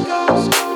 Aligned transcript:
goes, 0.00 0.06
goes, 0.06 0.48
goes. 0.48 0.73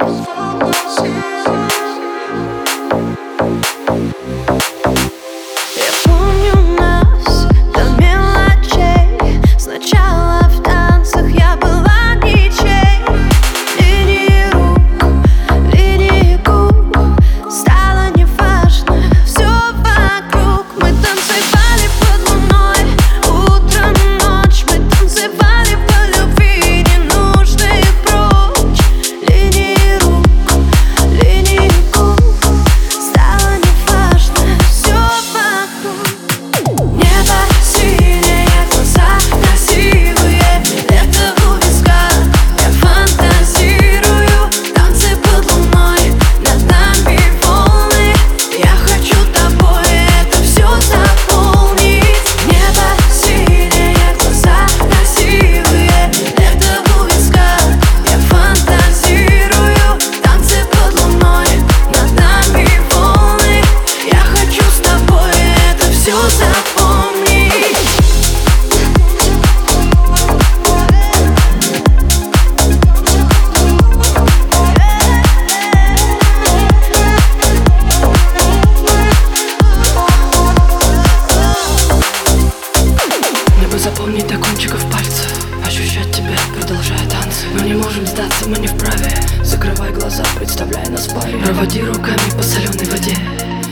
продолжая 86.69 87.09
танцы. 87.09 87.47
Мы 87.55 87.63
не 87.63 87.73
можем 87.73 88.07
сдаться, 88.07 88.47
мы 88.47 88.59
не 88.59 88.67
вправе. 88.67 89.11
Закрывай 89.43 89.91
глаза, 89.91 90.23
представляя 90.37 90.87
нас 90.91 91.07
в 91.07 91.15
паре. 91.15 91.39
Проводи 91.39 91.81
руками 91.81 92.21
по 92.37 92.43
соленой 92.43 92.85
воде. 92.91 93.17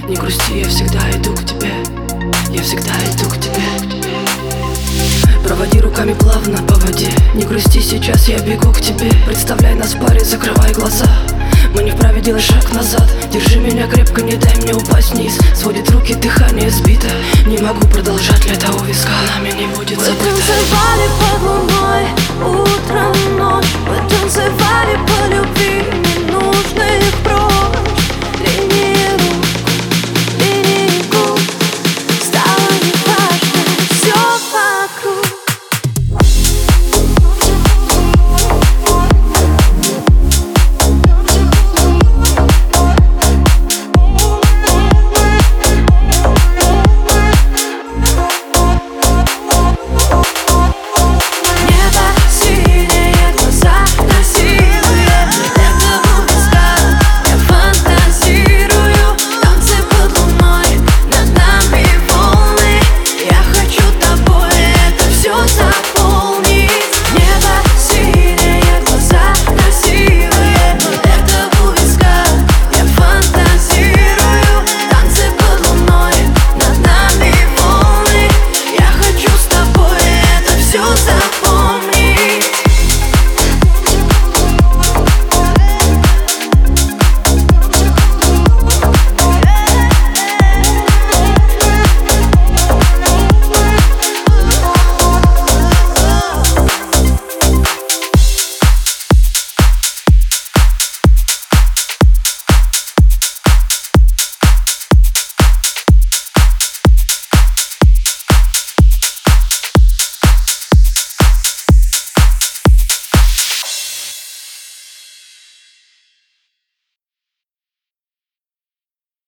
Не 0.08 0.16
грусти, 0.16 0.60
я 0.60 0.68
всегда 0.68 1.00
иду 1.10 1.34
к 1.34 1.44
тебе. 1.44 1.72
Я 2.48 2.62
всегда 2.62 2.92
иду 3.12 3.28
к 3.28 3.38
тебе. 3.38 3.62
Проводи 5.44 5.80
руками 5.80 6.14
плавно 6.14 6.56
по 6.62 6.74
воде. 6.76 7.10
Не 7.34 7.44
грусти, 7.44 7.80
сейчас 7.80 8.28
я 8.28 8.38
бегу 8.38 8.72
к 8.72 8.80
тебе. 8.80 9.10
Представляй 9.26 9.74
нас 9.74 9.92
в 9.92 10.00
паре, 10.00 10.24
закрывай 10.24 10.72
глаза. 10.72 11.10
Мы 11.74 11.82
не 11.82 11.90
вправе 11.90 12.22
делать 12.22 12.44
шаг 12.44 12.72
назад. 12.72 13.06
Держи 13.30 13.58
меня 13.58 13.86
крепко, 13.88 14.22
не 14.22 14.36
дай 14.36 14.56
мне 14.56 14.72
упасть 14.72 15.12
вниз. 15.12 15.38
Сводит 15.54 15.90
руки, 15.90 16.14
дыхание 16.14 16.70
сбито. 16.70 17.08
Не 17.46 17.58
могу 17.58 17.86
продолжать 17.88 18.46
лето 18.46 18.72
у 18.72 18.82
виска. 18.84 19.10
Она 19.36 19.44
меня 19.44 19.66
не 19.66 19.66
будет 19.66 19.98
забыта 20.00 20.24
Мы 20.24 20.30
танцевали 20.30 21.10
под 21.20 21.42
луной. 21.42 22.25